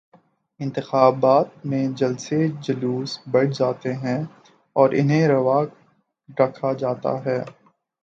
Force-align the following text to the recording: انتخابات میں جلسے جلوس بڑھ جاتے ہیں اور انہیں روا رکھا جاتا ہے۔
انتخابات 0.59 1.65
میں 1.65 1.87
جلسے 1.95 2.47
جلوس 2.61 3.19
بڑھ 3.31 3.49
جاتے 3.53 3.93
ہیں 3.93 4.19
اور 4.75 4.89
انہیں 4.93 5.27
روا 5.27 5.63
رکھا 6.39 6.73
جاتا 6.73 7.13
ہے۔ 7.25 7.39